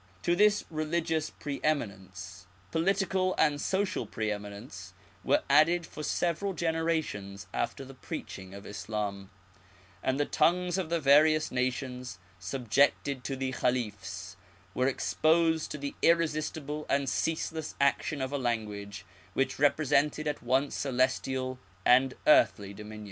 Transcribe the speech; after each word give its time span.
To 0.23 0.35
this 0.35 0.63
tel\^o>i& 0.63 0.85
^^t^ 0.87 0.89
^scssxssssiKfc 0.89 1.39
/ 1.39 1.39
26 1.39 1.39
The 1.43 1.61
Arabic 1.67 1.89
Language, 1.91 2.33
political 2.71 3.35
and 3.37 3.61
social 3.61 4.07
pre 4.07 4.31
eminence 4.31 4.93
were 5.23 5.43
added 5.47 5.85
for 5.85 6.01
several 6.01 6.53
genera 6.53 7.03
tions 7.03 7.45
after 7.53 7.85
the 7.85 7.93
preaching 7.93 8.55
of 8.55 8.63
Islam^ 8.63 9.27
and 10.01 10.19
the 10.19 10.25
tongues 10.25 10.79
of 10.79 10.89
the 10.89 10.99
various 10.99 11.51
nations 11.51 12.17
subjected 12.39 13.23
to 13.25 13.35
the 13.35 13.51
Khalifs 13.51 14.37
were 14.73 14.87
exposed 14.87 15.69
to 15.69 15.77
the 15.77 15.93
irresistible 16.01 16.87
and 16.89 17.07
ceaseless 17.07 17.75
action 17.79 18.23
of 18.23 18.31
a 18.31 18.39
language 18.39 19.05
which 19.35 19.59
represented 19.59 20.27
at 20.27 20.41
once 20.41 20.73
celestial 20.75 21.59
and 21.85 22.15
earthly 22.25 22.73
dominion. 22.73 22.99